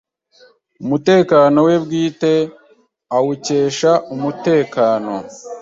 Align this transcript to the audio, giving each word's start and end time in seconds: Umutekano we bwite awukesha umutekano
Umutekano 0.83 1.57
we 1.67 1.75
bwite 1.83 2.33
awukesha 3.15 3.91
umutekano 4.13 5.13